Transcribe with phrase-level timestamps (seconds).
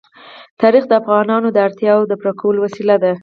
[0.61, 3.13] تاریخ د افغانانو د اړتیاوو د پوره کولو وسیله ده.